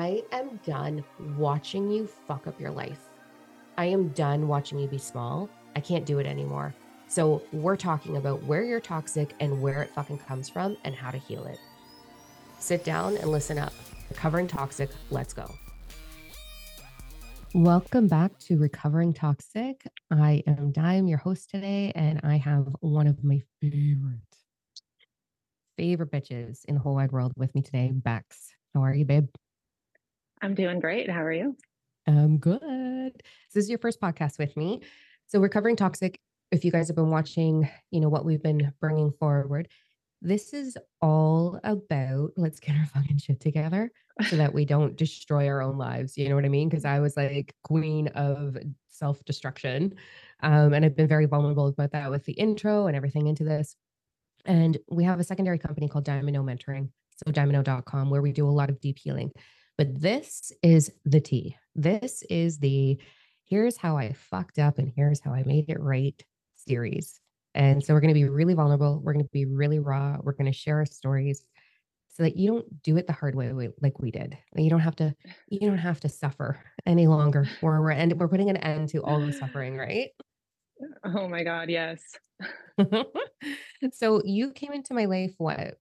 [0.00, 1.04] I am done
[1.36, 3.00] watching you fuck up your life.
[3.76, 5.48] I am done watching you be small.
[5.74, 6.74] I can't do it anymore.
[7.08, 11.10] So, we're talking about where you're toxic and where it fucking comes from and how
[11.10, 11.58] to heal it.
[12.58, 13.72] Sit down and listen up.
[14.10, 15.52] Recovering Toxic, let's go.
[17.54, 19.84] Welcome back to Recovering Toxic.
[20.10, 24.20] I am Dime, your host today, and I have one of my favorite,
[25.76, 28.50] favorite bitches in the whole wide world with me today, Becks.
[28.74, 29.28] How are you, babe?
[30.40, 31.10] I'm doing great.
[31.10, 31.56] How are you?
[32.06, 33.22] I'm good.
[33.52, 34.82] This is your first podcast with me.
[35.26, 38.72] So, we're covering Toxic, if you guys have been watching, you know, what we've been
[38.80, 39.68] bringing forward,
[40.22, 43.90] this is all about let's get our fucking shit together
[44.28, 46.16] so that we don't destroy our own lives.
[46.16, 46.68] You know what I mean?
[46.68, 48.56] Because I was like queen of
[48.88, 49.94] self destruction.
[50.42, 53.76] Um, and I've been very vulnerable about that with the intro and everything into this.
[54.44, 58.50] And we have a secondary company called Diamond Mentoring, so diamondno.com, where we do a
[58.50, 59.30] lot of deep healing.
[59.78, 61.56] But this is the tea.
[61.76, 62.98] This is the
[63.44, 66.20] here's how I fucked up and here's how I made it right
[66.56, 67.20] series.
[67.54, 69.00] And so we're going to be really vulnerable.
[69.02, 70.18] We're going to be really raw.
[70.20, 71.44] We're going to share our stories
[72.08, 74.36] so that you don't do it the hard way like we did.
[74.56, 75.14] You don't have to
[75.48, 77.48] you don't have to suffer any longer.
[77.62, 80.10] Or we're and we're putting an end to all the suffering, right?
[81.04, 82.02] Oh my god, yes.
[83.92, 85.78] so you came into my life what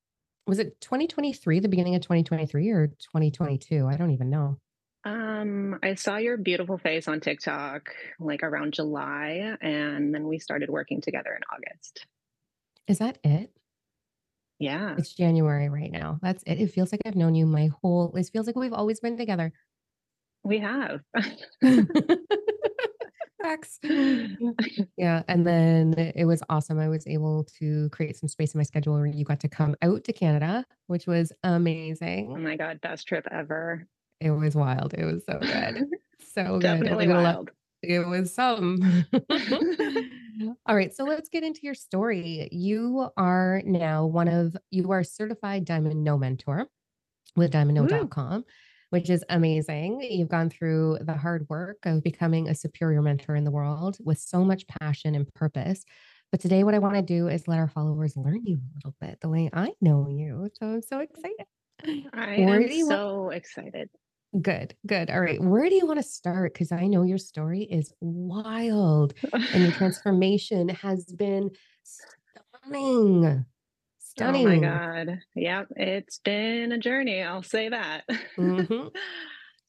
[0.47, 3.85] was it 2023, the beginning of 2023 or 2022?
[3.85, 4.57] I don't even know.
[5.03, 10.69] Um, I saw your beautiful face on TikTok like around July, and then we started
[10.69, 12.05] working together in August.
[12.87, 13.51] Is that it?
[14.59, 14.95] Yeah.
[14.97, 16.19] It's January right now.
[16.21, 16.59] That's it.
[16.59, 19.53] It feels like I've known you my whole it feels like we've always been together.
[20.43, 21.01] We have.
[23.41, 23.79] Facts.
[24.97, 25.23] yeah.
[25.27, 26.79] And then it was awesome.
[26.79, 29.75] I was able to create some space in my schedule where you got to come
[29.81, 32.29] out to Canada, which was amazing.
[32.31, 33.87] Oh my God, best trip ever.
[34.19, 34.93] It was wild.
[34.93, 35.85] It was so good.
[36.33, 37.15] So Definitely good.
[37.15, 37.49] wild.
[37.81, 39.05] It was some.
[40.67, 40.93] All right.
[40.93, 42.47] So let's get into your story.
[42.51, 46.67] You are now one of, you are certified DiamondNo Mentor
[47.35, 48.45] with diamondno.com
[48.89, 50.01] which is amazing.
[50.01, 54.19] You've gone through the hard work of becoming a superior mentor in the world with
[54.19, 55.83] so much passion and purpose.
[56.31, 58.95] But today, what I want to do is let our followers learn you a little
[58.99, 60.49] bit the way I know you.
[60.59, 61.45] So I'm so excited.
[62.13, 63.89] I am so want- excited.
[64.41, 65.09] Good, good.
[65.09, 65.41] All right.
[65.41, 66.53] Where do you want to start?
[66.53, 71.51] Because I know your story is wild and your transformation has been
[72.63, 73.45] stunning.
[74.17, 74.47] Stunning.
[74.47, 74.57] Oh my
[75.05, 75.19] God.
[75.35, 75.67] Yep.
[75.75, 77.21] It's been a journey.
[77.21, 78.03] I'll say that.
[78.37, 78.87] Mm-hmm.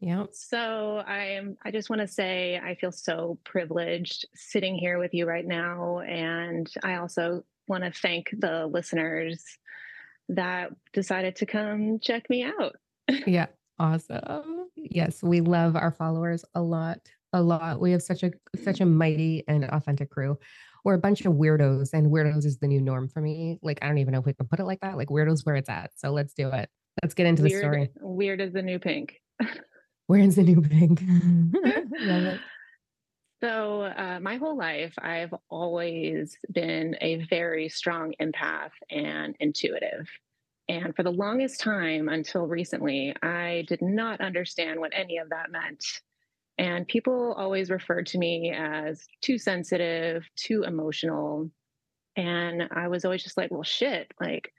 [0.01, 0.27] Yeah.
[0.31, 5.13] So I am I just want to say I feel so privileged sitting here with
[5.13, 5.99] you right now.
[5.99, 9.45] And I also want to thank the listeners
[10.29, 12.77] that decided to come check me out.
[13.27, 13.47] yeah.
[13.81, 14.69] Awesome.
[14.77, 17.01] Yes, we love our followers a lot.
[17.33, 17.81] A lot.
[17.81, 18.31] We have such a
[18.63, 20.39] such a mighty and authentic crew
[20.89, 23.59] we're a bunch of weirdos and weirdos is the new norm for me.
[23.61, 24.97] Like, I don't even know if we can put it like that.
[24.97, 25.91] Like weirdos where it's at.
[25.97, 26.71] So let's do it.
[27.03, 27.91] Let's get into weird, the story.
[28.01, 29.17] Weird is the new pink.
[30.07, 31.03] Where's the new pink?
[33.41, 40.09] So, uh, my whole life, I've always been a very strong empath and intuitive.
[40.69, 45.53] And for the longest time until recently, I did not understand what any of that
[45.53, 45.85] meant.
[46.59, 51.51] And people always referred to me as too sensitive, too emotional.
[52.17, 54.53] And I was always just like, well, shit, like,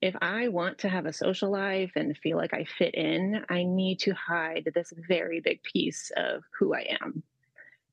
[0.00, 3.62] if I want to have a social life and feel like I fit in, I
[3.62, 7.22] need to hide this very big piece of who I am.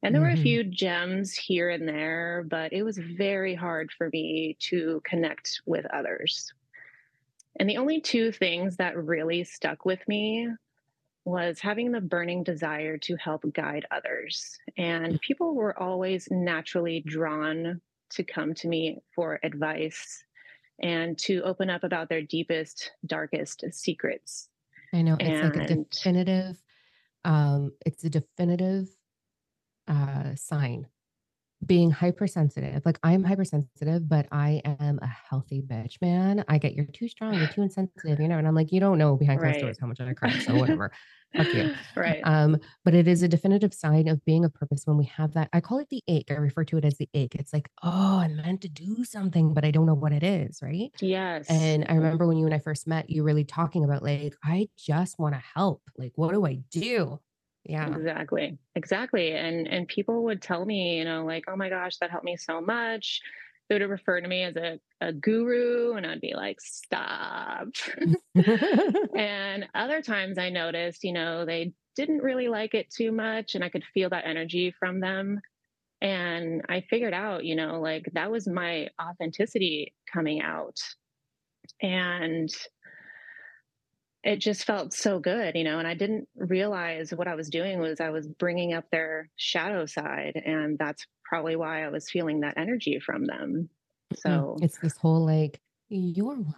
[0.01, 0.27] And there mm-hmm.
[0.27, 0.43] were a mm-hmm.
[0.43, 5.85] few gems here and there, but it was very hard for me to connect with
[5.93, 6.51] others.
[7.59, 10.47] And the only two things that really stuck with me
[11.29, 14.57] was having the burning desire to help guide others.
[14.77, 15.21] And mm.
[15.21, 17.79] people were always naturally drawn
[18.11, 20.23] to come to me for advice
[20.81, 24.49] and to open up about their deepest, darkest secrets.
[24.93, 26.57] I know it's and, like a definitive,
[27.25, 28.87] um, it's a definitive
[29.87, 30.87] uh, sign
[31.65, 32.81] being hypersensitive.
[32.85, 36.43] Like I'm hypersensitive, but I am a healthy bitch, man.
[36.47, 38.37] I get you're too strong, you're too insensitive, you know.
[38.37, 39.61] And I'm like, you don't know behind closed right.
[39.61, 40.37] doors how much I cry.
[40.39, 40.91] So whatever.
[41.35, 41.73] Fuck you.
[41.95, 42.21] Right.
[42.23, 45.49] Um, but it is a definitive sign of being a purpose when we have that.
[45.53, 46.31] I call it the ache.
[46.31, 47.35] I refer to it as the ache.
[47.35, 50.59] It's like, oh, I'm meant to do something, but I don't know what it is.
[50.61, 50.91] Right.
[50.99, 51.47] Yes.
[51.49, 54.69] And I remember when you and I first met, you really talking about like, I
[54.77, 55.83] just want to help.
[55.97, 57.19] Like, what do I do?
[57.63, 57.99] Yeah.
[57.99, 58.57] Exactly.
[58.75, 59.31] Exactly.
[59.33, 62.37] And and people would tell me, you know, like, "Oh my gosh, that helped me
[62.37, 63.21] so much."
[63.69, 67.67] they would refer to me as a, a guru, and I'd be like, stop.
[69.15, 73.63] and other times I noticed, you know, they didn't really like it too much, and
[73.63, 75.39] I could feel that energy from them.
[76.01, 80.77] And I figured out, you know, like that was my authenticity coming out.
[81.81, 82.49] And
[84.23, 87.79] it just felt so good, you know, and I didn't realize what I was doing
[87.79, 90.41] was I was bringing up their shadow side.
[90.45, 93.69] And that's probably why I was feeling that energy from them.
[94.13, 96.53] Mm, So, It's this whole like, you're welcome.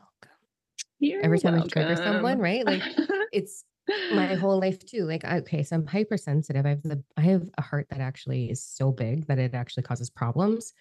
[0.99, 2.65] you're Every time I trigger someone, right?
[2.65, 2.81] Like
[3.31, 3.63] it's
[4.11, 5.05] my whole life too.
[5.05, 6.65] Like, okay, so I'm hypersensitive.
[6.65, 9.83] I have the I have a heart that actually is so big that it actually
[9.83, 10.73] causes problems.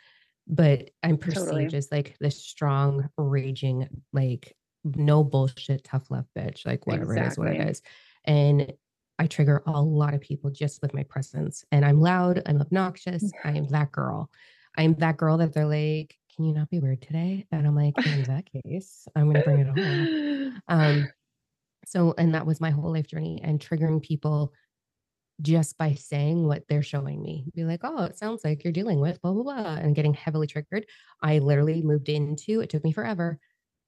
[0.46, 1.66] But I'm totally.
[1.66, 7.26] perceived as like this strong, raging, like no bullshit, tough love bitch, like whatever it
[7.26, 7.82] is, what it is.
[8.24, 8.72] And
[9.18, 11.64] I trigger a lot of people just with my presence.
[11.72, 14.30] And I'm loud, I'm obnoxious, I am that girl.
[14.78, 17.46] I'm that girl that they're like, can you not be weird today?
[17.52, 20.62] And I'm like, in that case, I'm gonna bring it on.
[20.68, 21.08] Um,
[21.86, 24.52] so, and that was my whole life journey and triggering people
[25.42, 27.46] just by saying what they're showing me.
[27.54, 30.46] Be like, oh, it sounds like you're dealing with blah, blah, blah, and getting heavily
[30.46, 30.86] triggered.
[31.22, 33.38] I literally moved into it, took me forever.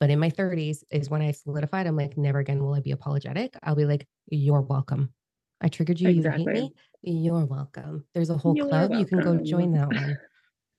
[0.03, 1.87] But in my 30s is when I solidified.
[1.87, 3.57] I'm like, never again will I be apologetic.
[3.63, 5.15] I'll be like, you're welcome.
[5.61, 6.11] I triggered you.
[6.11, 6.75] You hate me.
[7.03, 8.05] You're welcome.
[8.13, 8.91] There's a whole You're club.
[8.95, 10.19] You can go join that one.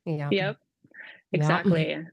[0.06, 0.28] Yeah.
[0.30, 0.31] yep.
[0.31, 0.54] Yeah.
[1.31, 2.06] Exactly.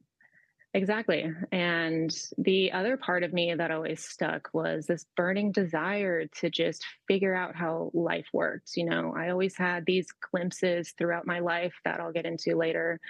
[0.73, 1.33] Exactly.
[1.51, 6.87] And the other part of me that always stuck was this burning desire to just
[7.09, 8.77] figure out how life works.
[8.77, 13.01] You know, I always had these glimpses throughout my life that I'll get into later.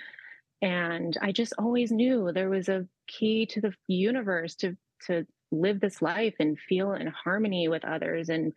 [0.63, 4.77] And I just always knew there was a key to the universe to
[5.07, 8.53] to live this life and feel in harmony with others and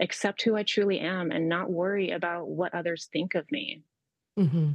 [0.00, 3.82] accept who I truly am and not worry about what others think of me.
[4.38, 4.72] mm-hmm.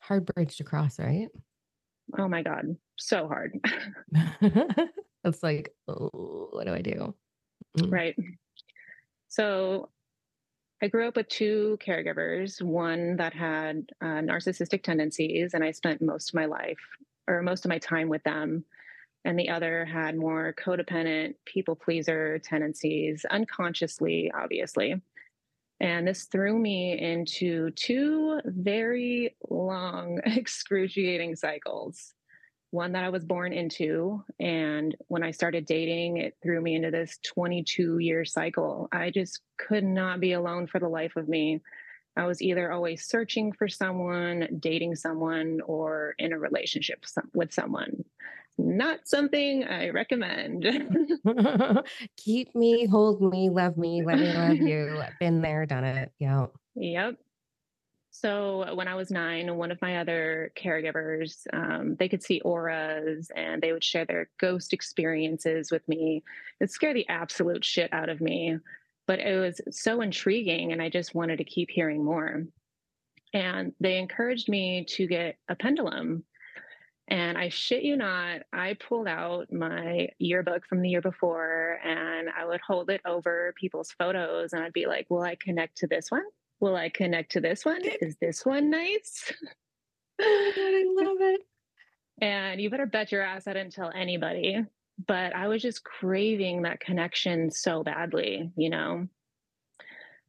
[0.00, 1.28] Hard bridge to cross, right?
[2.18, 3.58] Oh my God, so hard.
[5.24, 7.14] it's like, oh, what do I do?
[7.78, 8.16] Mm, right.
[9.28, 9.88] So
[10.82, 16.02] I grew up with two caregivers, one that had uh, narcissistic tendencies, and I spent
[16.02, 16.80] most of my life
[17.28, 18.64] or most of my time with them.
[19.24, 25.00] And the other had more codependent, people pleaser tendencies, unconsciously, obviously.
[25.78, 32.12] And this threw me into two very long, excruciating cycles.
[32.72, 34.24] One that I was born into.
[34.40, 38.88] And when I started dating, it threw me into this 22 year cycle.
[38.90, 41.60] I just could not be alone for the life of me.
[42.16, 47.04] I was either always searching for someone, dating someone, or in a relationship
[47.34, 48.04] with someone.
[48.58, 50.66] Not something I recommend.
[52.16, 55.02] Keep me, hold me, love me, let me love you.
[55.20, 56.12] Been there, done it.
[56.18, 56.46] Yeah.
[56.74, 57.16] yep.
[58.14, 63.30] So when I was nine, one of my other caregivers, um, they could see auras
[63.34, 66.22] and they would share their ghost experiences with me.
[66.60, 68.58] It scared the absolute shit out of me,
[69.06, 72.44] but it was so intriguing, and I just wanted to keep hearing more.
[73.32, 76.24] And they encouraged me to get a pendulum.
[77.08, 82.28] And I shit you not, I pulled out my yearbook from the year before and
[82.28, 85.86] I would hold it over people's photos and I'd be like, Will I connect to
[85.86, 86.22] this one?
[86.62, 87.82] Will I connect to this one?
[88.00, 89.32] Is this one nice?
[90.20, 91.40] Oh God, I love it.
[92.20, 94.64] And you better bet your ass I didn't tell anybody.
[95.08, 99.08] But I was just craving that connection so badly, you know?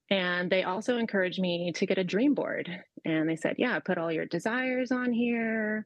[0.09, 2.83] And they also encouraged me to get a dream board.
[3.05, 5.85] And they said, yeah, put all your desires on here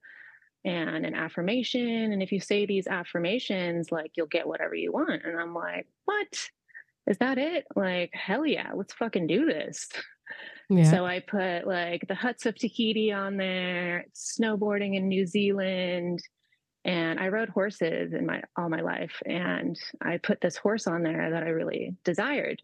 [0.64, 2.14] and an affirmation.
[2.14, 5.26] And if you say these affirmations, like you'll get whatever you want.
[5.26, 6.50] And I'm like, what?
[7.06, 7.66] Is that it?
[7.76, 9.90] Like, hell yeah, let's fucking do this.
[10.84, 16.22] So I put like the huts of Tahiti on there, snowboarding in New Zealand,
[16.84, 19.22] and I rode horses in my all my life.
[19.26, 22.62] And I put this horse on there that I really desired.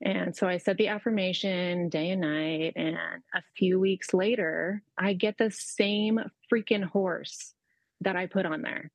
[0.00, 2.72] And so I said the affirmation day and night.
[2.76, 2.96] And
[3.34, 6.18] a few weeks later, I get the same
[6.52, 7.54] freaking horse
[8.00, 8.90] that I put on there.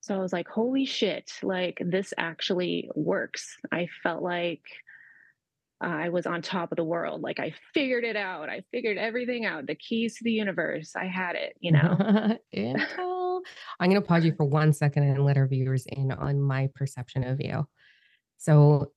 [0.00, 3.56] So I was like, holy shit, like this actually works.
[3.72, 4.62] I felt like
[5.80, 7.20] I was on top of the world.
[7.20, 8.48] Like I figured it out.
[8.48, 9.66] I figured everything out.
[9.66, 10.92] The keys to the universe.
[10.96, 12.38] I had it, you know?
[13.80, 16.70] I'm going to pause you for one second and let our viewers in on my
[16.74, 17.66] perception of you.
[18.38, 18.92] So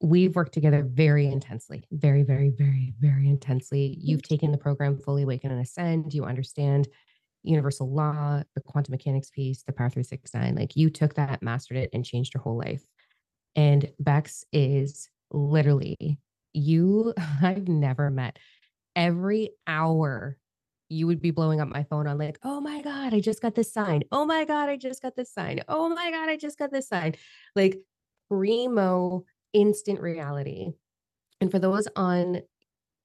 [0.00, 3.96] we've worked together very intensely, very, very, very, very intensely.
[4.00, 6.14] You've taken the program Fully Awaken and Ascend.
[6.14, 6.88] You understand
[7.42, 10.54] universal law, the quantum mechanics piece, the Power 369.
[10.54, 12.82] Like you took that, mastered it, and changed your whole life.
[13.56, 16.18] And Becks is literally
[16.52, 18.38] you, I've never met
[18.96, 20.36] every hour
[20.88, 23.54] you would be blowing up my phone on like, oh my God, I just got
[23.54, 24.02] this sign.
[24.10, 25.60] Oh my God, I just got this sign.
[25.68, 27.14] Oh my God, I just got this sign.
[27.54, 27.78] Like
[28.30, 30.68] primo instant reality.
[31.40, 32.40] And for those on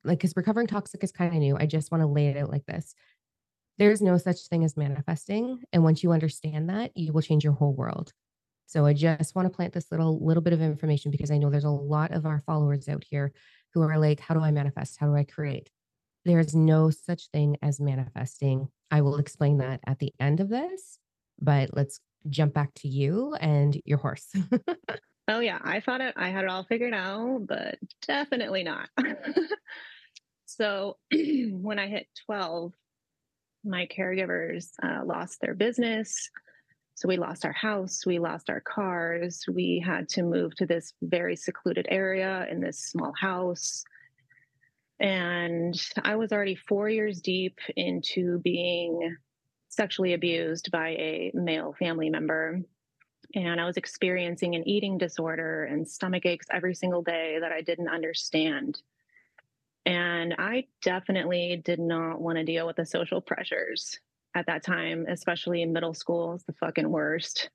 [0.06, 2.50] like, because recovering toxic is kind of new, I just want to lay it out
[2.50, 2.94] like this.
[3.78, 5.64] There's no such thing as manifesting.
[5.74, 8.14] And once you understand that, you will change your whole world.
[8.66, 11.50] So I just want to plant this little little bit of information because I know
[11.50, 13.34] there's a lot of our followers out here
[13.74, 14.98] who are like, how do I manifest?
[15.00, 15.70] How do I create?
[16.26, 18.68] There is no such thing as manifesting.
[18.90, 21.00] I will explain that at the end of this,
[21.42, 24.28] but let's jump back to you and your horse.
[25.28, 27.78] oh yeah, I thought it I had it all figured out, but
[28.08, 28.90] definitely not.
[30.46, 32.74] so when I hit 12,
[33.66, 36.30] my caregivers uh, lost their business.
[36.96, 40.94] So we lost our house, we lost our cars, we had to move to this
[41.02, 43.84] very secluded area in this small house.
[45.00, 49.18] And I was already four years deep into being
[49.70, 52.62] sexually abused by a male family member.
[53.34, 57.62] And I was experiencing an eating disorder and stomach aches every single day that I
[57.62, 58.80] didn't understand.
[59.86, 64.00] And I definitely did not want to deal with the social pressures
[64.36, 67.50] at that time, especially in middle school, is the fucking worst.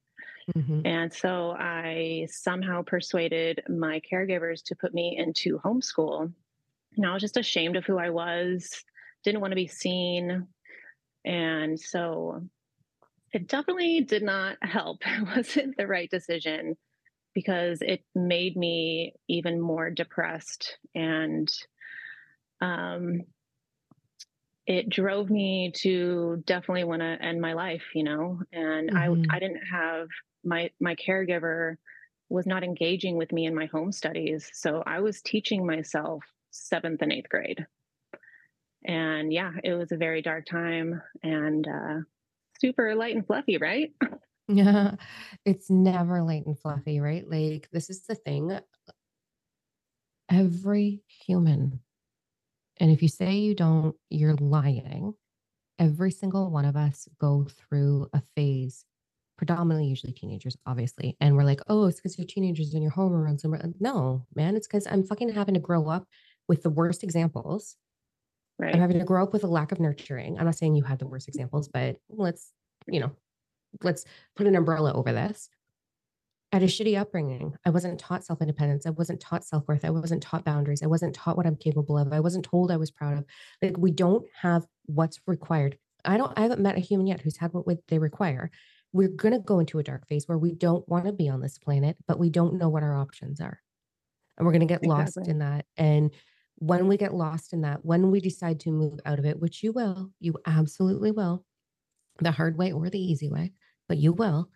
[0.56, 0.86] Mm-hmm.
[0.86, 6.32] And so I somehow persuaded my caregivers to put me into homeschool.
[6.96, 8.84] And I was just ashamed of who I was,
[9.24, 10.46] didn't want to be seen.
[11.24, 12.42] And so
[13.32, 14.98] it definitely did not help.
[15.06, 16.76] It wasn't the right decision
[17.34, 21.48] because it made me even more depressed and
[22.60, 23.22] um,
[24.68, 28.38] it drove me to definitely want to end my life, you know.
[28.52, 29.30] And mm-hmm.
[29.32, 30.08] I I didn't have
[30.44, 31.76] my my caregiver
[32.28, 37.00] was not engaging with me in my home studies, so I was teaching myself seventh
[37.00, 37.66] and eighth grade.
[38.84, 42.00] And yeah, it was a very dark time and uh,
[42.60, 43.92] super light and fluffy, right?
[44.48, 44.96] Yeah,
[45.46, 47.28] it's never light and fluffy, right?
[47.28, 48.58] Like, this is the thing.
[50.30, 51.80] Every human
[52.80, 55.14] and if you say you don't, you're lying.
[55.78, 58.84] Every single one of us go through a phase,
[59.36, 61.16] predominantly usually teenagers, obviously.
[61.20, 63.44] And we're like, oh, it's because you're teenagers and your hormones.
[63.44, 66.06] And no, man, it's because I'm fucking having to grow up
[66.48, 67.76] with the worst examples.
[68.58, 68.74] Right.
[68.74, 70.36] I'm having to grow up with a lack of nurturing.
[70.36, 72.50] I'm not saying you had the worst examples, but let's,
[72.88, 73.12] you know,
[73.84, 74.04] let's
[74.34, 75.48] put an umbrella over this.
[76.52, 77.54] I had a shitty upbringing.
[77.66, 78.86] I wasn't taught self independence.
[78.86, 79.84] I wasn't taught self worth.
[79.84, 80.82] I wasn't taught boundaries.
[80.82, 82.12] I wasn't taught what I'm capable of.
[82.12, 83.24] I wasn't told I was proud of.
[83.60, 85.76] Like, we don't have what's required.
[86.04, 88.50] I don't, I haven't met a human yet who's had what they require.
[88.92, 91.42] We're going to go into a dark phase where we don't want to be on
[91.42, 93.60] this planet, but we don't know what our options are.
[94.38, 95.22] And we're going to get exactly.
[95.22, 95.66] lost in that.
[95.76, 96.12] And
[96.56, 99.62] when we get lost in that, when we decide to move out of it, which
[99.62, 101.44] you will, you absolutely will,
[102.20, 103.52] the hard way or the easy way,
[103.88, 104.48] but you will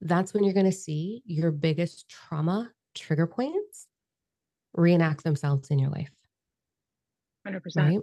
[0.00, 3.86] that's when you're going to see your biggest trauma trigger points
[4.74, 6.10] reenact themselves in your life.
[7.46, 7.60] 100%.
[7.76, 8.00] Right?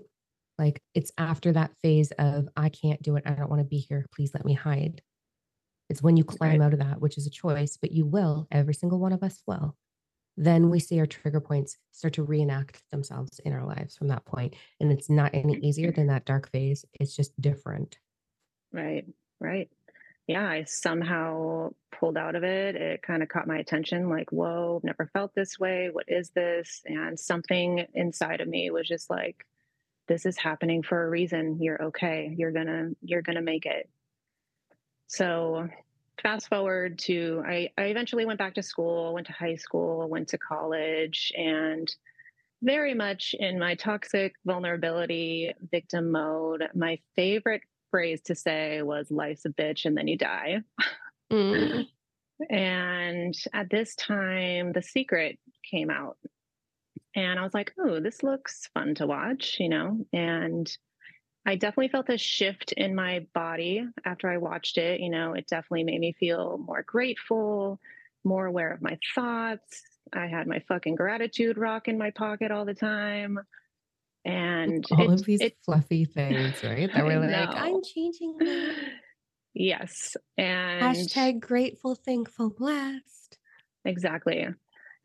[0.57, 3.23] Like it's after that phase of, I can't do it.
[3.25, 4.05] I don't want to be here.
[4.15, 5.01] Please let me hide.
[5.89, 6.65] It's when you climb right.
[6.65, 8.47] out of that, which is a choice, but you will.
[8.51, 9.75] Every single one of us will.
[10.37, 14.25] Then we see our trigger points start to reenact themselves in our lives from that
[14.25, 14.55] point.
[14.79, 16.85] And it's not any easier than that dark phase.
[16.99, 17.97] It's just different.
[18.71, 19.05] Right.
[19.39, 19.69] Right
[20.27, 22.75] yeah, I somehow pulled out of it.
[22.75, 25.89] It kind of caught my attention like, whoa, never felt this way.
[25.91, 26.81] What is this?
[26.85, 29.45] And something inside of me was just like,
[30.07, 31.61] this is happening for a reason.
[31.61, 32.33] You're okay.
[32.37, 33.89] You're gonna, you're gonna make it.
[35.07, 35.67] So
[36.21, 40.29] fast forward to I, I eventually went back to school, went to high school, went
[40.29, 41.93] to college, and
[42.61, 46.63] very much in my toxic vulnerability victim mode.
[46.73, 47.61] My favorite
[47.93, 50.61] phrase to say was life's a bitch and then you die.
[51.31, 51.85] Mm.
[52.49, 55.37] and at this time, The Secret
[55.69, 56.17] came out.
[57.15, 60.07] And I was like, oh, this looks fun to watch, you know?
[60.11, 60.67] And
[61.45, 64.99] I definitely felt a shift in my body after I watched it.
[64.99, 67.79] You know, it definitely made me feel more grateful,
[68.23, 69.83] more aware of my thoughts.
[70.11, 73.37] I had my fucking gratitude rock in my pocket all the time
[74.25, 76.91] and all it, of these it, fluffy things, right?
[76.93, 78.75] That we're like, I'm changing that.
[79.53, 80.15] Yes.
[80.37, 83.37] And hashtag grateful, thankful, blessed.
[83.85, 84.47] Exactly.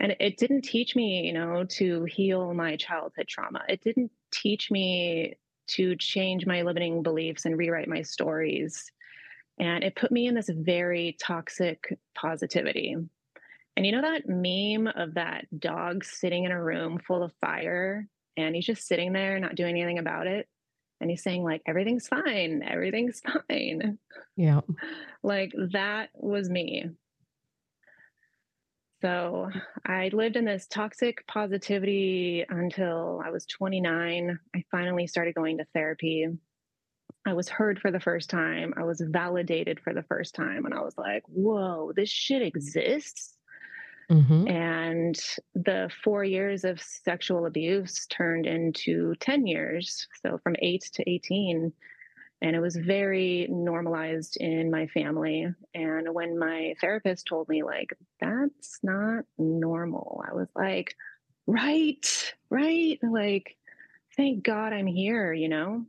[0.01, 3.63] And it didn't teach me, you know, to heal my childhood trauma.
[3.69, 5.35] It didn't teach me
[5.69, 8.91] to change my limiting beliefs and rewrite my stories.
[9.59, 12.97] And it put me in this very toxic positivity.
[13.77, 18.07] And you know that meme of that dog sitting in a room full of fire
[18.38, 20.47] and he's just sitting there not doing anything about it.
[21.00, 22.62] And he's saying like everything's fine.
[22.66, 23.99] Everything's fine.
[24.37, 24.61] Yeah.
[25.23, 26.87] like that was me.
[29.00, 29.50] So
[29.87, 35.66] i lived in this toxic positivity until i was 29 i finally started going to
[35.73, 36.26] therapy.
[37.26, 38.73] I was heard for the first time.
[38.76, 40.64] I was validated for the first time.
[40.64, 43.38] And i was like whoa this shit exists
[44.09, 45.21] hmm and
[45.55, 50.09] the four years of sexual abuse turned into 10 years.
[50.23, 51.73] So from eight to 18.
[52.41, 55.49] And it was very normalized in my family.
[55.75, 60.95] And when my therapist told me, like, that's not normal, I was like,
[61.47, 62.99] right, right.
[63.03, 63.57] Like,
[64.17, 65.85] thank God I'm here, you know?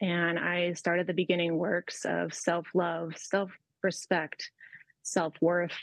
[0.00, 3.50] And I started the beginning works of self love, self
[3.82, 4.50] respect,
[5.02, 5.78] self worth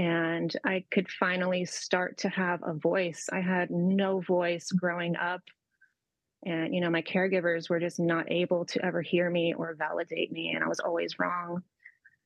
[0.00, 3.28] and I could finally start to have a voice.
[3.30, 4.80] I had no voice mm.
[4.80, 5.42] growing up.
[6.46, 10.32] And, you know, my caregivers were just not able to ever hear me or validate
[10.32, 10.52] me.
[10.54, 11.62] And I was always wrong.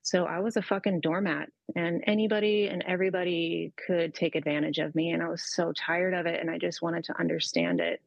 [0.02, 5.11] So I was a fucking doormat, and anybody and everybody could take advantage of me.
[5.11, 6.38] And I was so tired of it.
[6.40, 8.00] And I just wanted to understand it.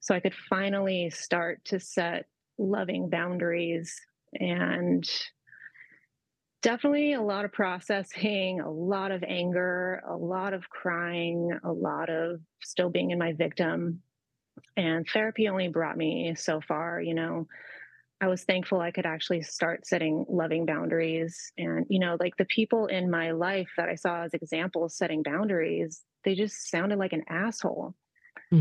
[0.00, 2.26] So I could finally start to set
[2.58, 4.00] loving boundaries
[4.40, 5.08] and
[6.62, 12.08] definitely a lot of processing, a lot of anger, a lot of crying, a lot
[12.10, 14.02] of still being in my victim.
[14.76, 17.48] And therapy only brought me so far, you know.
[18.20, 21.52] I was thankful I could actually start setting loving boundaries.
[21.58, 25.22] And, you know, like the people in my life that I saw as examples setting
[25.22, 27.94] boundaries, they just sounded like an asshole.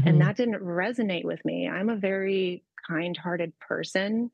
[0.03, 1.69] And hmm that didn't resonate with me.
[1.69, 4.31] I'm a very kind hearted person.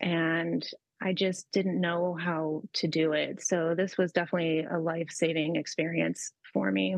[0.00, 0.66] And
[1.04, 3.42] I just didn't know how to do it.
[3.42, 6.96] So this was definitely a life-saving experience for me.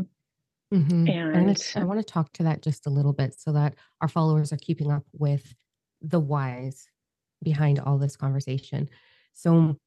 [0.72, 3.52] hmm I'm gonna, And I want to talk to that just a little bit so
[3.52, 5.54] that our followers are keeping up with
[6.00, 6.88] the whys
[7.42, 8.88] behind all this conversation.
[9.34, 9.78] So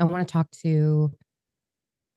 [0.00, 1.12] I want to talk to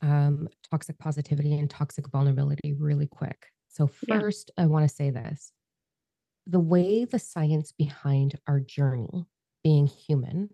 [0.01, 3.48] um, toxic positivity and toxic vulnerability really quick.
[3.67, 5.51] So, yeah, first, I want to say this
[6.48, 9.25] the way the science behind our journey,
[9.64, 10.50] being human,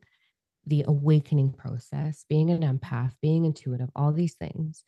[0.72, 4.86] the awakening process, being an empath, being intuitive, all these things,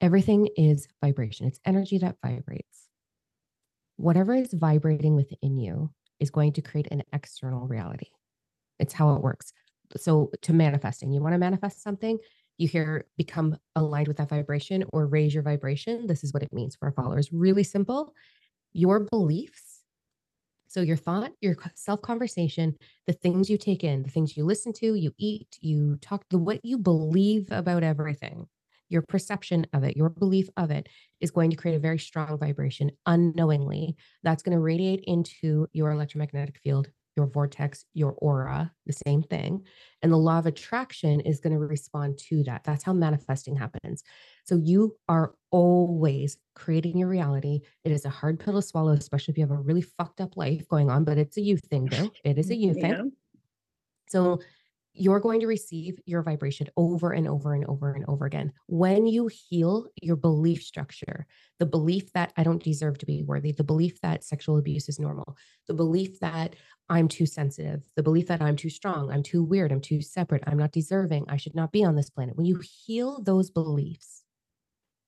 [0.00, 1.46] everything is vibration.
[1.46, 2.88] It's energy that vibrates.
[3.96, 8.08] Whatever is vibrating within you is going to create an external reality.
[8.78, 9.52] It's how it works.
[9.98, 12.18] So, to manifesting, you want to manifest something,
[12.56, 16.06] you hear become aligned with that vibration or raise your vibration.
[16.06, 17.30] This is what it means for our followers.
[17.30, 18.14] Really simple.
[18.72, 19.71] Your beliefs,
[20.72, 22.74] so your thought, your self conversation,
[23.06, 26.38] the things you take in, the things you listen to, you eat, you talk, the
[26.38, 28.46] what you believe about everything,
[28.88, 30.88] your perception of it, your belief of it
[31.20, 33.96] is going to create a very strong vibration unknowingly.
[34.22, 39.64] That's going to radiate into your electromagnetic field, your vortex, your aura, the same thing.
[40.02, 42.64] And the law of attraction is going to respond to that.
[42.64, 44.02] That's how manifesting happens.
[44.44, 47.60] So you are always creating your reality.
[47.84, 50.36] It is a hard pill to swallow, especially if you have a really fucked up
[50.36, 52.10] life going on, but it's a you thing, though.
[52.24, 53.12] It is a you thing.
[54.08, 54.40] So
[54.94, 58.52] you're going to receive your vibration over and over and over and over again.
[58.66, 61.26] When you heal your belief structure,
[61.58, 64.98] the belief that I don't deserve to be worthy, the belief that sexual abuse is
[64.98, 66.56] normal, the belief that
[66.90, 70.42] I'm too sensitive, the belief that I'm too strong, I'm too weird, I'm too separate,
[70.46, 72.36] I'm not deserving, I should not be on this planet.
[72.36, 74.24] When you heal those beliefs,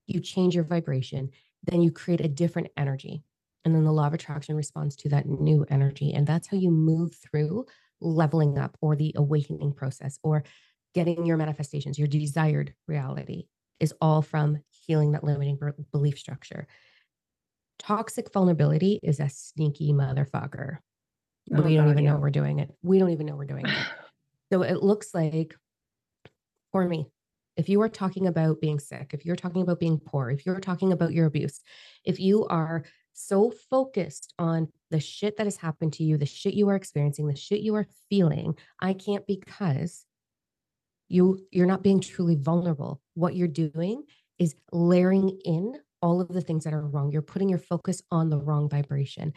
[0.07, 1.31] you change your vibration,
[1.63, 3.23] then you create a different energy.
[3.65, 6.13] And then the law of attraction responds to that new energy.
[6.13, 7.67] And that's how you move through
[8.05, 10.45] leveling up or the awakening process or
[10.95, 13.47] getting your manifestations, your desired reality
[13.81, 15.59] is all from healing that limiting
[15.93, 16.67] belief structure.
[17.79, 20.79] Toxic vulnerability is a sneaky motherfucker.
[21.53, 22.71] oh We don't God, even know we're doing it.
[22.83, 23.75] We don't even know we're doing it.
[24.53, 25.57] So it looks like
[26.71, 27.07] for me,
[27.57, 30.61] if you are talking about being sick, if you're talking about being poor, if you're
[30.61, 31.61] talking about your abuse,
[32.05, 32.85] if you are
[33.15, 37.27] so focused on the shit that has happened to you, the shit you are experiencing,
[37.27, 40.05] the shit you are feeling, I can't because
[41.09, 43.01] you you're not being truly vulnerable.
[43.15, 44.05] What you're doing
[44.39, 47.13] is layering in all of the things that are wrong.
[47.13, 49.33] You're putting your focus on the wrong vibration.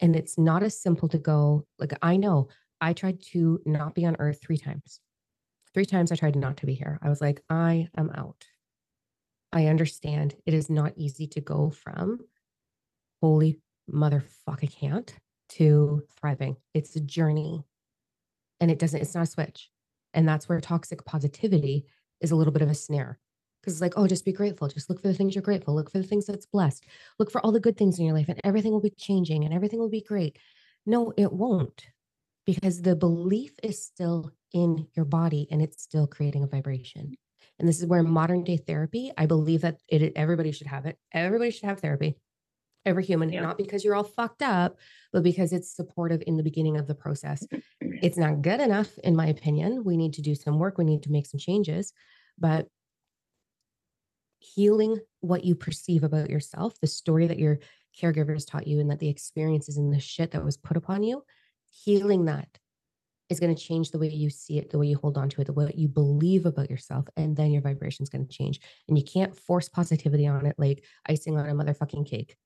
[0.00, 2.48] And it's not as simple to go like I know
[2.80, 5.00] I tried to not be on earth 3 times
[5.74, 6.98] 3 times I tried not to be here.
[7.02, 8.44] I was like, "I am out."
[9.52, 12.20] I understand it is not easy to go from,
[13.22, 13.58] "Holy
[13.90, 15.14] motherfuck, I can't,"
[15.50, 16.56] to thriving.
[16.74, 17.64] It's a journey,
[18.60, 19.70] and it doesn't it's not a switch.
[20.14, 21.86] And that's where toxic positivity
[22.20, 23.18] is a little bit of a snare.
[23.60, 24.68] Because it's like, "Oh, just be grateful.
[24.68, 25.74] Just look for the things you're grateful.
[25.74, 26.84] Look for the things that's blessed.
[27.18, 29.54] Look for all the good things in your life, and everything will be changing, and
[29.54, 30.38] everything will be great."
[30.84, 31.86] No, it won't
[32.44, 37.14] because the belief is still in your body and it's still creating a vibration.
[37.58, 40.98] And this is where modern day therapy, I believe that it everybody should have it.
[41.12, 42.16] Everybody should have therapy.
[42.84, 43.42] Every human, yeah.
[43.42, 44.76] not because you're all fucked up,
[45.12, 47.46] but because it's supportive in the beginning of the process.
[47.46, 47.98] Mm-hmm.
[48.02, 49.84] It's not good enough, in my opinion.
[49.84, 50.78] We need to do some work.
[50.78, 51.92] We need to make some changes.
[52.38, 52.66] But
[54.40, 57.60] healing what you perceive about yourself, the story that your
[58.00, 61.22] caregivers taught you, and that the experiences and the shit that was put upon you,
[61.70, 62.48] healing that
[63.28, 65.40] is going to change the way you see it, the way you hold on to
[65.40, 68.60] it, the way you believe about yourself, and then your vibration is going to change.
[68.88, 72.36] And you can't force positivity on it like icing on a motherfucking cake.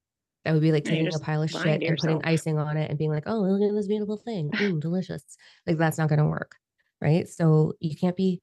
[0.46, 2.96] That would be like taking a pile of shit and putting icing on it and
[2.96, 5.24] being like, "Oh, look at this beautiful thing, Ooh, delicious."
[5.66, 6.54] Like that's not going to work,
[7.00, 7.28] right?
[7.28, 8.40] So you can't be,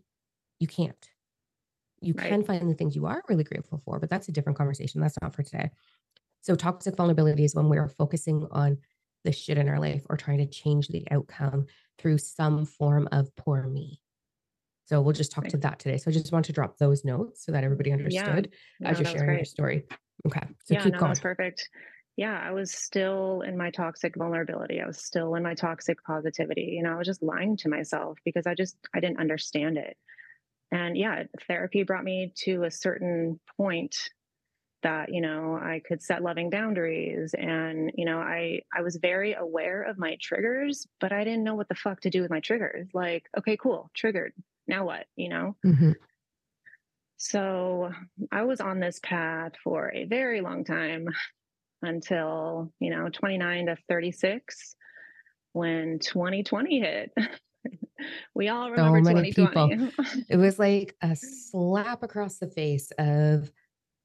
[0.60, 1.10] you can't.
[2.02, 2.28] You right.
[2.28, 5.00] can find the things you are really grateful for, but that's a different conversation.
[5.00, 5.70] That's not for today.
[6.42, 8.80] So toxic vulnerability is when we are focusing on
[9.24, 11.68] the shit in our life or trying to change the outcome
[12.00, 14.02] through some form of poor me.
[14.88, 15.52] So we'll just talk right.
[15.52, 15.96] to that today.
[15.96, 18.88] So I just want to drop those notes so that everybody understood yeah.
[18.88, 19.86] no, as you're sharing your story.
[20.26, 20.46] Okay.
[20.66, 21.10] So yeah, no, going.
[21.10, 21.70] That's perfect.
[22.16, 24.80] Yeah, I was still in my toxic vulnerability.
[24.82, 26.74] I was still in my toxic positivity.
[26.76, 29.98] You know, I was just lying to myself because I just I didn't understand it.
[30.72, 33.96] And yeah, therapy brought me to a certain point
[34.84, 39.34] that you know i could set loving boundaries and you know i i was very
[39.34, 42.42] aware of my triggers but i didn't know what the fuck to do with my
[42.42, 44.34] triggers like okay cool triggered
[44.68, 45.94] now what you know mm-hmm.
[47.24, 47.92] So
[48.32, 51.08] i was on this path for a very long time
[51.82, 54.76] until you know 29 to 36
[55.54, 57.12] when 2020 hit
[58.36, 59.88] we all remember so many 2020.
[59.88, 63.50] people it was like a slap across the face of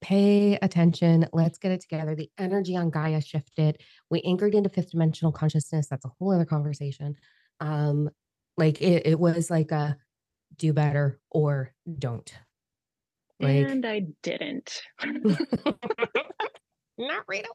[0.01, 1.27] pay attention.
[1.33, 2.15] Let's get it together.
[2.15, 3.81] The energy on Gaia shifted.
[4.11, 5.89] We anchored into fifth dimensional consciousness.
[5.89, 7.17] That's a whole other conversation.
[7.61, 8.11] Um,
[8.57, 9.97] like it, it was like a
[10.57, 12.33] do better or don't.
[13.41, 14.83] Like, and I didn't.
[16.99, 17.49] not Rita.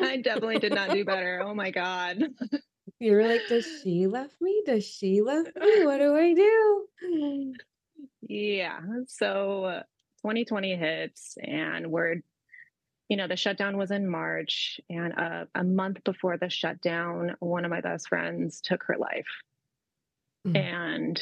[0.00, 1.42] I definitely did not do better.
[1.44, 2.22] Oh my God.
[3.00, 4.62] You were like, does she left me?
[4.66, 5.84] Does she left me?
[5.84, 6.86] What do I do?
[8.26, 8.80] Yeah.
[9.08, 9.82] So
[10.22, 12.16] 2020 hits and we're
[13.10, 17.66] you know the shutdown was in march and uh, a month before the shutdown one
[17.66, 19.26] of my best friends took her life
[20.46, 20.56] mm.
[20.56, 21.20] and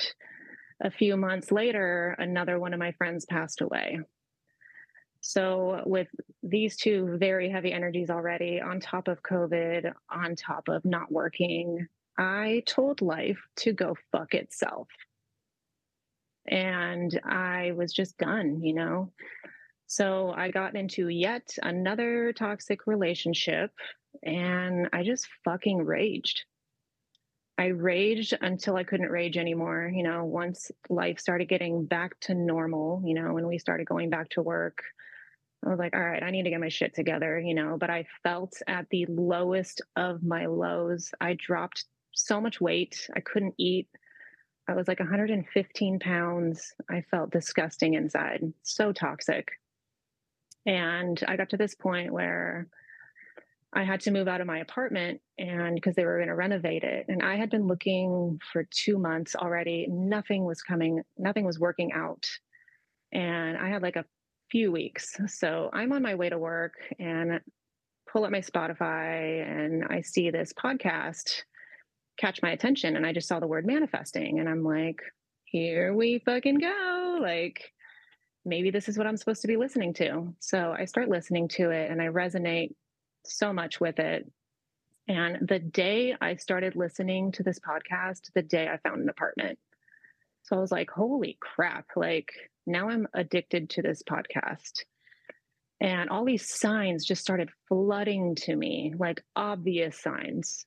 [0.82, 4.00] a few months later another one of my friends passed away
[5.20, 6.08] so with
[6.42, 11.86] these two very heavy energies already on top of covid on top of not working
[12.18, 14.88] i told life to go fuck itself
[16.46, 19.12] and I was just done, you know.
[19.86, 23.70] So I got into yet another toxic relationship
[24.22, 26.44] and I just fucking raged.
[27.62, 29.88] I raged until I couldn't rage anymore.
[29.94, 34.10] You know, once life started getting back to normal, you know, when we started going
[34.10, 34.82] back to work,
[35.64, 37.76] I was like, all right, I need to get my shit together, you know.
[37.78, 41.12] But I felt at the lowest of my lows.
[41.20, 43.08] I dropped so much weight.
[43.14, 43.86] I couldn't eat.
[44.68, 46.74] I was like 115 pounds.
[46.90, 49.52] I felt disgusting inside, so toxic.
[50.66, 52.66] And I got to this point where
[53.74, 56.84] I had to move out of my apartment and because they were going to renovate
[56.84, 57.06] it.
[57.08, 59.86] And I had been looking for two months already.
[59.88, 62.26] Nothing was coming, nothing was working out.
[63.12, 64.04] And I had like a
[64.50, 65.16] few weeks.
[65.26, 67.40] So I'm on my way to work and
[68.12, 71.42] pull up my Spotify and I see this podcast
[72.18, 75.00] catch my attention and I just saw the word manifesting and I'm like,
[75.44, 77.18] here we fucking go.
[77.22, 77.72] Like
[78.44, 80.34] maybe this is what I'm supposed to be listening to.
[80.40, 82.74] So I start listening to it and I resonate
[83.24, 84.30] so much with it.
[85.08, 89.58] And the day I started listening to this podcast, the day I found an apartment.
[90.44, 92.32] So I was like, holy crap, like
[92.66, 94.84] now I'm addicted to this podcast.
[95.80, 100.66] And all these signs just started flooding to me, like obvious signs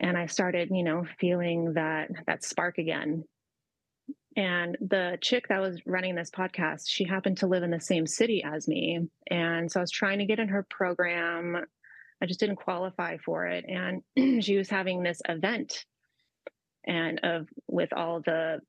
[0.00, 3.24] and i started you know feeling that that spark again
[4.36, 8.06] and the chick that was running this podcast she happened to live in the same
[8.06, 11.64] city as me and so i was trying to get in her program
[12.22, 14.02] i just didn't qualify for it and
[14.44, 15.84] she was having this event
[16.86, 18.60] and of with all the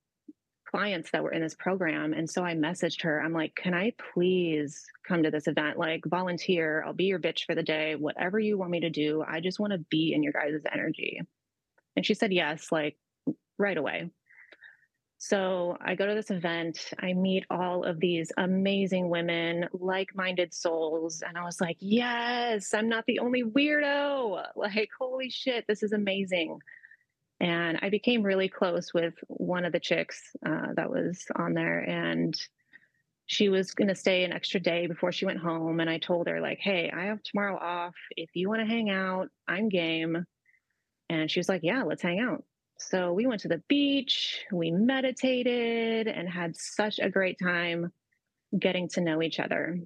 [0.76, 2.14] clients that were in this program.
[2.14, 3.22] And so I messaged her.
[3.22, 5.78] I'm like, can I please come to this event?
[5.78, 6.84] Like, volunteer.
[6.86, 7.96] I'll be your bitch for the day.
[7.96, 9.24] Whatever you want me to do.
[9.26, 11.22] I just want to be in your guys' energy.
[11.96, 12.98] And she said yes, like
[13.58, 14.10] right away.
[15.18, 20.54] So I go to this event, I meet all of these amazing women, like minded
[20.54, 21.24] souls.
[21.26, 24.46] And I was like, yes, I'm not the only weirdo.
[24.56, 26.60] Like, holy shit, this is amazing.
[27.40, 31.80] And I became really close with one of the chicks uh, that was on there.
[31.80, 32.34] And
[33.26, 35.80] she was going to stay an extra day before she went home.
[35.80, 37.96] And I told her, like, hey, I have tomorrow off.
[38.16, 40.26] If you want to hang out, I'm game.
[41.10, 42.44] And she was like, yeah, let's hang out.
[42.78, 47.92] So we went to the beach, we meditated, and had such a great time
[48.58, 49.80] getting to know each other.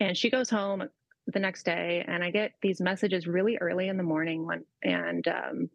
[0.00, 0.88] And she goes home
[1.26, 4.46] the next day, and I get these messages really early in the morning.
[4.46, 5.70] When, and um,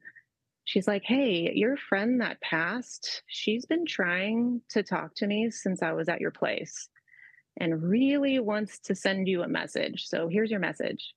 [0.65, 5.81] she's like, Hey, your friend that passed, she's been trying to talk to me since
[5.81, 6.89] I was at your place
[7.59, 10.07] and really wants to send you a message.
[10.07, 11.13] So here's your message.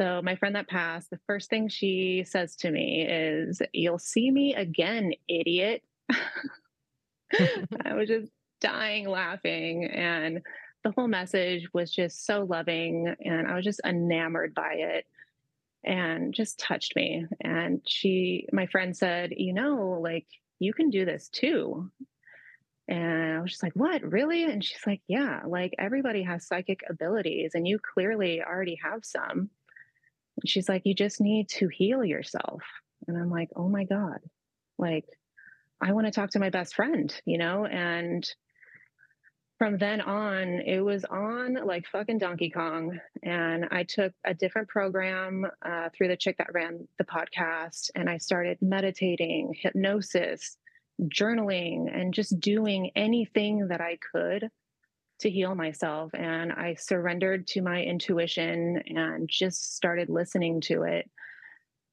[0.00, 4.30] So, my friend that passed, the first thing she says to me is, You'll see
[4.30, 5.82] me again, idiot.
[7.84, 8.32] I was just
[8.62, 9.84] dying laughing.
[9.84, 10.40] And
[10.84, 13.14] the whole message was just so loving.
[13.22, 15.04] And I was just enamored by it
[15.84, 17.26] and just touched me.
[17.42, 20.26] And she, my friend said, You know, like,
[20.58, 21.90] you can do this too.
[22.88, 24.44] And I was just like, What, really?
[24.44, 29.50] And she's like, Yeah, like everybody has psychic abilities, and you clearly already have some
[30.46, 32.62] she's like, you just need to heal yourself.
[33.06, 34.18] And I'm like, oh my God,
[34.78, 35.06] like,
[35.80, 37.64] I want to talk to my best friend, you know?
[37.64, 38.28] And
[39.58, 42.98] from then on, it was on like fucking Donkey Kong.
[43.22, 47.90] And I took a different program uh, through the chick that ran the podcast.
[47.94, 50.56] And I started meditating, hypnosis,
[51.02, 54.50] journaling, and just doing anything that I could
[55.20, 56.12] to heal myself.
[56.14, 61.10] And I surrendered to my intuition and just started listening to it.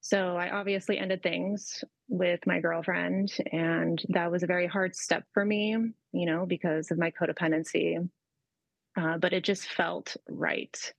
[0.01, 3.33] So I obviously ended things with my girlfriend.
[3.51, 5.75] And that was a very hard step for me,
[6.13, 8.07] you know, because of my codependency.
[8.99, 10.93] Uh, but it just felt right.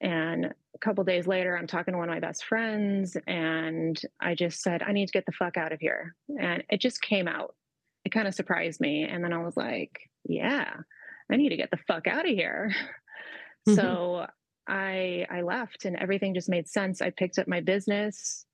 [0.00, 4.34] And a couple days later, I'm talking to one of my best friends, and I
[4.34, 6.14] just said, I need to get the fuck out of here.
[6.40, 7.54] And it just came out.
[8.06, 9.04] It kind of surprised me.
[9.04, 10.72] And then I was like, yeah,
[11.30, 12.74] I need to get the fuck out of here.
[13.68, 13.78] Mm-hmm.
[13.78, 14.26] So
[14.66, 17.02] I I left and everything just made sense.
[17.02, 18.46] I picked up my business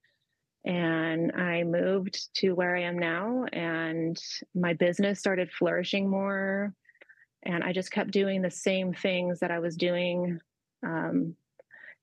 [0.65, 4.21] and I moved to where I am now and
[4.53, 6.75] my business started flourishing more
[7.45, 10.41] and I just kept doing the same things that I was doing
[10.85, 11.37] um,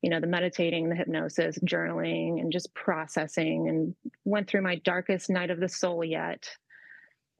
[0.02, 5.30] you know the meditating the hypnosis journaling and just processing and went through my darkest
[5.30, 6.50] night of the soul yet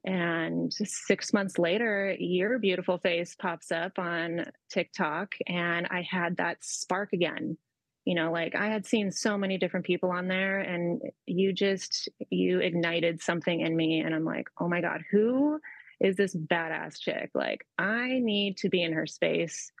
[0.04, 6.58] and six months later, your beautiful face pops up on TikTok, and I had that
[6.62, 7.56] spark again.
[8.04, 12.10] You know, like I had seen so many different people on there, and you just
[12.28, 15.58] you ignited something in me, and I'm like, oh my god, who
[16.00, 17.30] is this badass chick?
[17.34, 19.72] Like, I need to be in her space.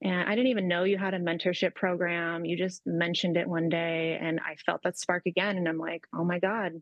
[0.00, 2.44] And I didn't even know you had a mentorship program.
[2.44, 6.04] You just mentioned it one day, and I felt that spark again, and I'm like,
[6.14, 6.80] oh my god,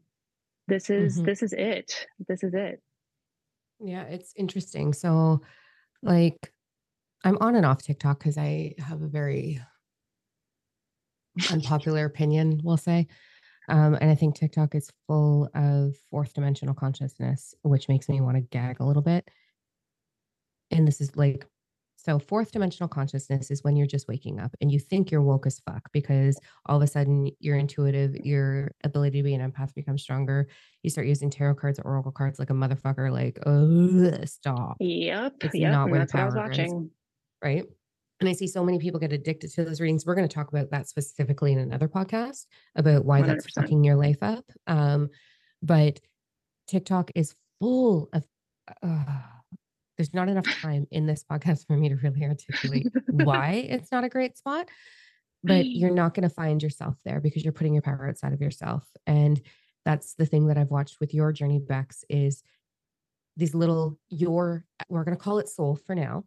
[0.68, 1.26] this is mm-hmm.
[1.26, 2.06] this is it.
[2.28, 2.80] This is it.
[3.80, 4.92] Yeah it's interesting.
[4.92, 5.40] So
[6.02, 6.52] like
[7.24, 9.58] i'm on and off tiktok because i have a very
[11.50, 13.06] unpopular opinion we'll say.
[13.68, 18.36] Um, and i think tiktok is full of fourth dimensional consciousness which makes me want
[18.36, 19.28] to gag a little bit.
[20.70, 21.46] And this is like
[22.06, 25.44] so, fourth dimensional consciousness is when you're just waking up and you think you're woke
[25.44, 29.74] as fuck because all of a sudden you're intuitive, your ability to be an empath
[29.74, 30.46] becomes stronger.
[30.84, 34.76] You start using tarot cards or oracle cards like a motherfucker, like, oh, stop.
[34.78, 35.34] Yep.
[35.40, 35.72] It's yep.
[35.72, 36.72] not where the power is.
[37.42, 37.64] Right.
[38.20, 40.06] And I see so many people get addicted to those readings.
[40.06, 43.26] We're going to talk about that specifically in another podcast about why 100%.
[43.26, 44.44] that's fucking your life up.
[44.68, 45.08] Um,
[45.60, 45.98] but
[46.68, 48.24] TikTok is full of.
[48.80, 49.22] Uh,
[49.96, 54.04] there's not enough time in this podcast for me to really articulate why it's not
[54.04, 54.68] a great spot
[55.44, 55.94] but you're mm.
[55.94, 59.40] not going to find yourself there because you're putting your power outside of yourself and
[59.84, 62.42] that's the thing that i've watched with your journey Becks is
[63.36, 66.24] these little your we're going to call it soul for now.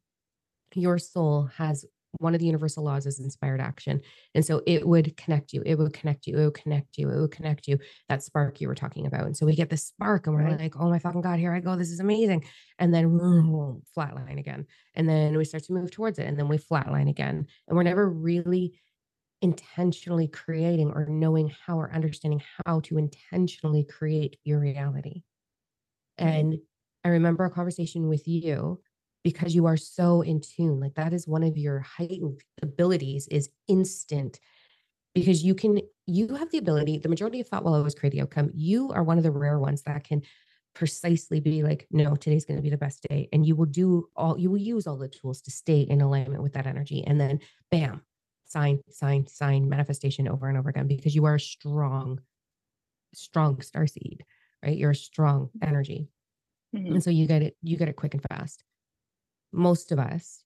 [0.76, 1.86] Your soul has
[2.18, 4.02] one of the universal laws is inspired action.
[4.34, 7.20] And so it would connect you, it would connect you, it would connect you, it
[7.20, 7.78] would connect you,
[8.10, 9.26] that spark you were talking about.
[9.26, 10.60] And so we get the spark and we're right.
[10.60, 11.76] like, oh my fucking God, here I go.
[11.76, 12.46] This is amazing.
[12.80, 13.10] And then
[13.98, 14.66] flatline again.
[14.96, 16.26] And then we start to move towards it.
[16.26, 17.46] And then we flatline again.
[17.68, 18.80] And we're never really
[19.42, 25.22] intentionally creating or knowing how or understanding how to intentionally create your reality.
[26.18, 26.58] And
[27.06, 28.82] I remember a conversation with you
[29.24, 33.50] because you are so in tune like that is one of your heightened abilities is
[33.68, 34.40] instant
[35.14, 38.22] because you can you have the ability the majority of thought will always create the
[38.22, 40.22] outcome you are one of the rare ones that can
[40.74, 43.28] precisely be like, no, today's going to be the best day.
[43.34, 46.44] And you will do all, you will use all the tools to stay in alignment
[46.44, 47.04] with that energy.
[47.06, 47.40] And then
[47.72, 48.02] bam,
[48.46, 52.22] sign, sign, sign, manifestation over and over again because you are a strong,
[53.14, 54.24] strong star seed,
[54.64, 54.78] right?
[54.78, 56.08] You're a strong energy.
[56.76, 56.94] Mm-hmm.
[56.94, 58.64] And so you get it, you get it quick and fast.
[59.52, 60.44] Most of us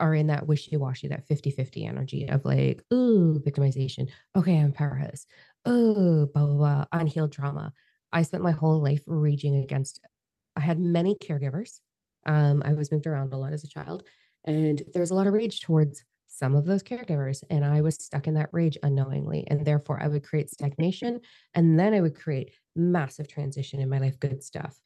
[0.00, 4.08] are in that wishy-washy, that 50-50 energy of like, ooh, victimization.
[4.36, 5.26] Okay, I'm powerless.
[5.64, 7.72] Oh, blah, blah, blah, unhealed trauma.
[8.12, 10.10] I spent my whole life raging against, It.
[10.56, 11.80] I had many caregivers.
[12.26, 14.04] Um, I was moved around a lot as a child,
[14.44, 17.42] and there's a lot of rage towards some of those caregivers.
[17.48, 19.46] And I was stuck in that rage unknowingly.
[19.48, 21.20] And therefore, I would create stagnation.
[21.54, 24.78] And then I would create massive transition in my life, good stuff.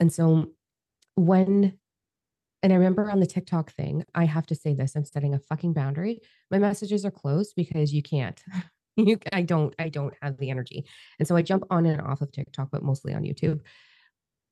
[0.00, 0.46] And so
[1.14, 1.78] when
[2.62, 5.38] and I remember on the TikTok thing, I have to say this, I'm setting a
[5.38, 6.20] fucking boundary.
[6.50, 8.42] My messages are closed because you can't.
[9.00, 10.84] You I don't I don't have the energy.
[11.20, 13.60] And so I jump on and off of TikTok, but mostly on YouTube.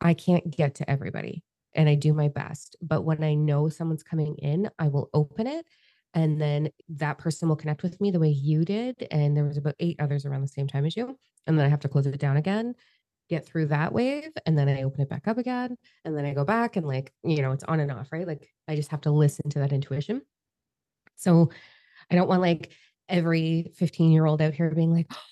[0.00, 1.42] I can't get to everybody
[1.74, 2.76] and I do my best.
[2.80, 5.66] But when I know someone's coming in, I will open it
[6.16, 9.58] and then that person will connect with me the way you did and there was
[9.58, 11.16] about eight others around the same time as you
[11.46, 12.74] and then I have to close it down again
[13.28, 16.34] get through that wave and then I open it back up again and then I
[16.34, 18.26] go back and like, you know, it's on and off, right?
[18.26, 20.22] Like I just have to listen to that intuition.
[21.16, 21.50] So
[22.10, 22.70] I don't want like
[23.08, 25.16] every 15 year old out here being like, oh,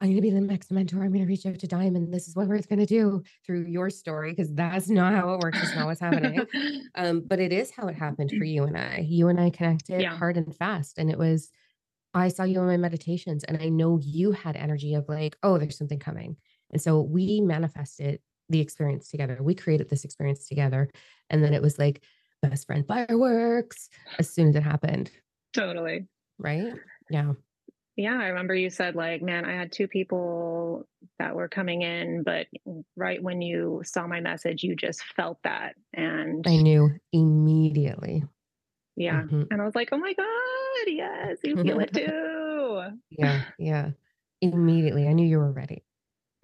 [0.00, 1.02] I'm going to be the next mentor.
[1.02, 2.14] I'm going to reach out to Diamond.
[2.14, 5.40] This is what we're going to do through your story because that's not how it
[5.40, 5.58] works.
[5.60, 6.40] It's not what's happening.
[6.94, 9.04] um, but it is how it happened for you and I.
[9.04, 10.16] You and I connected yeah.
[10.16, 10.98] hard and fast.
[10.98, 11.50] And it was,
[12.14, 15.58] I saw you in my meditations and I know you had energy of like, oh,
[15.58, 16.36] there's something coming.
[16.72, 19.38] And so we manifested the experience together.
[19.40, 20.88] We created this experience together.
[21.30, 22.02] And then it was like
[22.42, 25.10] best friend fireworks as soon as it happened.
[25.52, 26.06] Totally.
[26.38, 26.72] Right?
[27.10, 27.32] Yeah.
[27.96, 30.86] Yeah, I remember you said like, man, I had two people
[31.18, 32.46] that were coming in, but
[32.96, 35.74] right when you saw my message, you just felt that.
[35.92, 38.22] And I knew immediately.
[38.94, 39.22] Yeah.
[39.22, 39.42] Mm-hmm.
[39.50, 40.26] And I was like, oh my God,
[40.86, 42.82] yes, you feel it too.
[43.10, 43.42] yeah.
[43.58, 43.90] Yeah.
[44.40, 45.08] Immediately.
[45.08, 45.82] I knew you were ready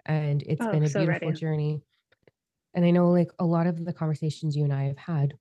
[0.05, 1.39] and it's oh, been a so beautiful ready.
[1.39, 1.81] journey.
[2.73, 5.33] And I know like a lot of the conversations you and I have had,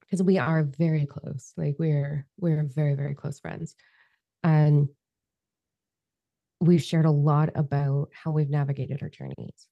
[0.00, 3.74] because we are very close, like we're we're very, very close friends.
[4.42, 4.88] And
[6.60, 9.68] we've shared a lot about how we've navigated our journeys.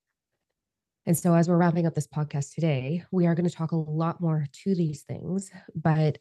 [1.05, 3.77] And so, as we're wrapping up this podcast today, we are going to talk a
[3.77, 5.51] lot more to these things.
[5.75, 6.19] But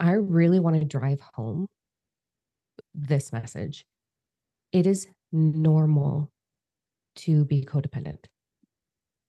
[0.00, 1.66] I really want to drive home
[2.94, 3.84] this message.
[4.72, 6.30] It is normal
[7.18, 8.24] to be codependent.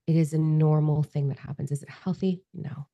[0.08, 1.72] It is a normal thing that happens.
[1.72, 2.44] Is it healthy?
[2.54, 2.88] No.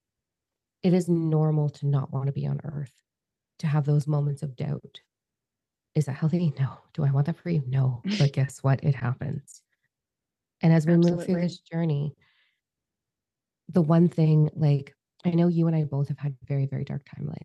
[0.83, 2.93] It is normal to not want to be on earth,
[3.59, 4.99] to have those moments of doubt.
[5.95, 6.53] Is that healthy?
[6.59, 6.77] No.
[6.93, 7.63] Do I want that for you?
[7.67, 8.01] No.
[8.19, 8.83] But guess what?
[8.83, 9.61] It happens.
[10.61, 11.17] And as we Absolutely.
[11.17, 12.15] move through this journey,
[13.69, 14.93] the one thing, like,
[15.25, 17.39] I know you and I both have had very, very dark timelines.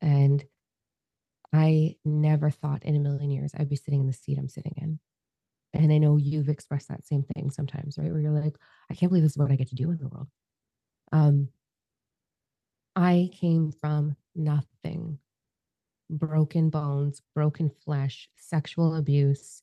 [0.00, 0.44] And
[1.52, 4.74] I never thought in a million years I'd be sitting in the seat I'm sitting
[4.78, 4.98] in.
[5.74, 8.10] And I know you've expressed that same thing sometimes, right?
[8.12, 8.56] Where you're like,
[8.90, 10.28] I can't believe this is what I get to do in the world.
[11.12, 11.48] Um,
[12.96, 15.18] I came from nothing
[16.10, 19.62] broken bones, broken flesh, sexual abuse,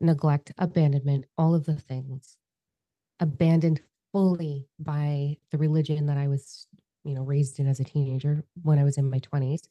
[0.00, 2.36] neglect, abandonment, all of the things,
[3.20, 3.80] abandoned
[4.12, 6.66] fully by the religion that I was,
[7.04, 9.62] you know, raised in as a teenager when I was in my 20s.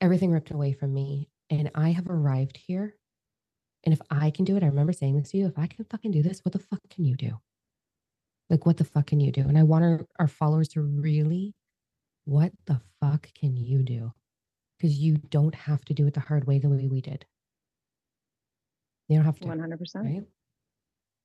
[0.00, 1.28] Everything ripped away from me.
[1.50, 2.96] And I have arrived here
[3.84, 5.84] and if I can do it, I remember saying this to you if I can
[5.84, 7.38] fucking do this, what the fuck can you do?
[8.48, 9.42] Like, what the fuck can you do?
[9.42, 11.54] And I want our, our followers to really,
[12.24, 14.12] what the fuck can you do?
[14.78, 17.26] Because you don't have to do it the hard way the way we did.
[19.08, 19.46] You don't have to.
[19.46, 19.78] 100%.
[19.96, 20.22] Right?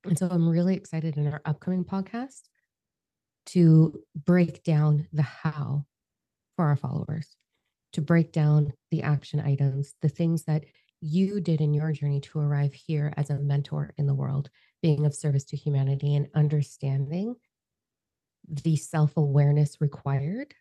[0.04, 2.42] And so I'm really excited in our upcoming podcast
[3.46, 5.84] to break down the how
[6.56, 7.36] for our followers,
[7.94, 10.64] to break down the action items, the things that
[11.00, 14.50] you did in your journey to arrive here as a mentor in the world,
[14.82, 17.36] being of service to humanity and understanding
[18.48, 20.54] the self awareness required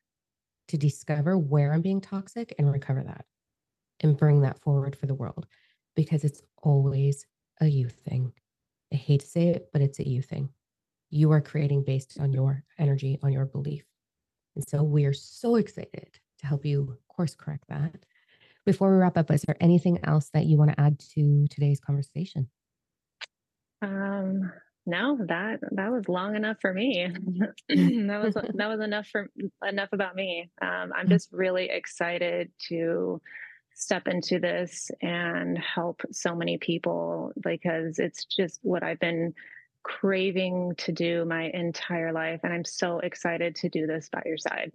[0.67, 3.25] to discover where I'm being toxic and recover that
[4.01, 5.47] and bring that forward for the world
[5.95, 7.25] because it's always
[7.59, 8.31] a you thing.
[8.93, 10.49] I hate to say it, but it's a you thing.
[11.09, 13.83] You are creating based on your energy, on your belief.
[14.55, 18.05] And so we are so excited to help you course correct that
[18.65, 21.79] before we wrap up, is there anything else that you want to add to today's
[21.79, 22.49] conversation?
[23.81, 24.51] Um,
[24.85, 27.07] no, that that was long enough for me.
[27.69, 29.29] that was that was enough for
[29.67, 30.49] enough about me.
[30.61, 33.21] Um, I'm just really excited to
[33.75, 39.33] step into this and help so many people because it's just what I've been
[39.83, 42.41] craving to do my entire life.
[42.43, 44.71] And I'm so excited to do this by your side.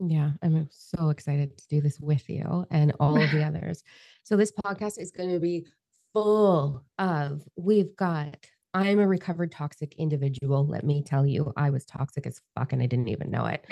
[0.00, 3.82] Yeah, I'm so excited to do this with you and all of the others.
[4.22, 5.66] So, this podcast is going to be
[6.12, 8.36] full of, we've got,
[8.72, 10.66] I'm a recovered toxic individual.
[10.66, 13.64] Let me tell you, I was toxic as fuck and I didn't even know it.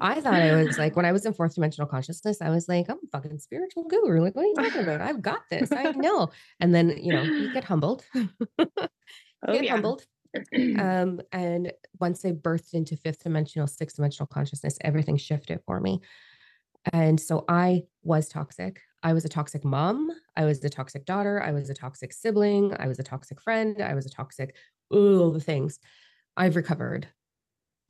[0.00, 2.90] I thought I was like, when I was in fourth dimensional consciousness, I was like,
[2.90, 4.20] I'm a fucking spiritual guru.
[4.20, 5.00] Like, what are you talking about?
[5.00, 5.72] I've got this.
[5.72, 6.30] I know.
[6.60, 8.04] And then, you know, you get humbled.
[8.14, 8.66] oh,
[9.50, 9.72] get yeah.
[9.72, 10.04] humbled.
[10.78, 16.00] um, and once I birthed into fifth dimensional, sixth dimensional consciousness, everything shifted for me.
[16.92, 18.80] And so I was toxic.
[19.02, 20.10] I was a toxic mom.
[20.36, 21.42] I was a toxic daughter.
[21.42, 22.74] I was a toxic sibling.
[22.78, 23.80] I was a toxic friend.
[23.80, 24.56] I was a toxic,
[24.90, 25.78] all the things.
[26.36, 27.08] I've recovered.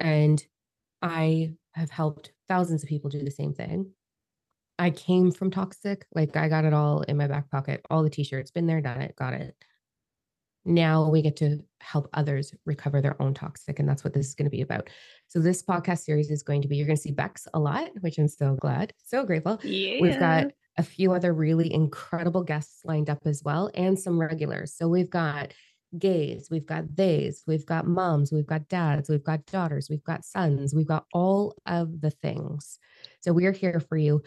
[0.01, 0.45] And
[1.03, 3.93] I have helped thousands of people do the same thing.
[4.79, 8.11] I came from toxic, like I got it all in my back pocket, all the
[8.11, 9.57] t shirts, been there, done it, got it
[10.69, 13.79] now we get to help others recover their own toxic.
[13.79, 14.89] And that's what this is going to be about.
[15.27, 17.91] So, this podcast series is going to be you're going to see Becks a lot,
[18.01, 19.59] which I'm so glad, so grateful.
[19.63, 20.01] Yeah.
[20.01, 24.75] We've got a few other really incredible guests lined up as well, and some regulars.
[24.75, 25.53] So, we've got
[25.99, 30.25] gays, we've got theys, we've got moms, we've got dads, we've got daughters, we've got
[30.25, 32.79] sons, we've got all of the things.
[33.21, 34.23] So, we are here for you.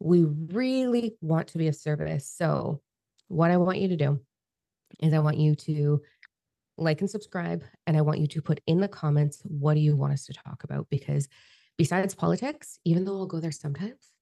[0.00, 2.30] We really want to be of service.
[2.30, 2.82] So,
[3.28, 4.20] what I want you to do
[5.00, 6.00] is I want you to
[6.78, 7.64] like and subscribe.
[7.86, 10.32] And I want you to put in the comments, what do you want us to
[10.32, 10.86] talk about?
[10.90, 11.28] Because
[11.76, 14.12] besides politics, even though I'll go there sometimes,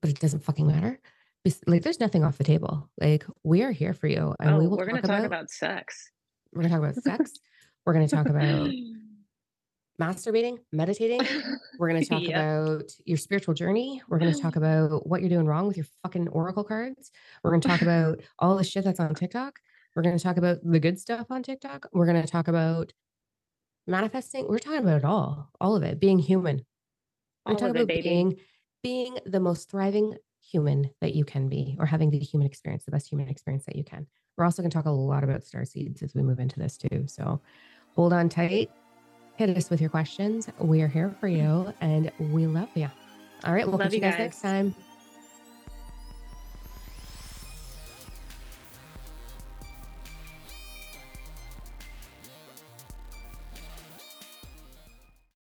[0.00, 0.98] but it doesn't fucking matter.
[1.66, 2.88] Like there's nothing off the table.
[3.00, 4.34] Like we are here for you.
[4.40, 6.10] And oh, we will we're going to talk about sex.
[6.54, 7.32] We're going to talk about sex.
[7.86, 8.68] we're going to talk about
[9.98, 11.26] masturbating, meditating.
[11.78, 14.02] We're going to talk about your spiritual journey.
[14.06, 17.10] We're going to talk about what you're doing wrong with your fucking oracle cards.
[17.42, 19.60] We're going to talk about all the shit that's on TikTok.
[19.94, 21.88] We're going to talk about the good stuff on TikTok.
[21.92, 22.92] We're going to talk about
[23.86, 24.48] manifesting.
[24.48, 26.64] We're talking about it all, all of it, being human.
[27.44, 28.38] We're talking about it, being
[28.82, 32.90] being the most thriving human that you can be, or having the human experience, the
[32.90, 34.06] best human experience that you can.
[34.36, 36.76] We're also going to talk a lot about star seeds as we move into this
[36.76, 37.04] too.
[37.06, 37.40] So
[37.94, 38.70] hold on tight.
[39.36, 40.48] Hit us with your questions.
[40.58, 41.66] We are here for mm-hmm.
[41.66, 42.90] you and we love you.
[43.44, 43.66] All right.
[43.66, 44.74] We'll love catch you guys, guys next time.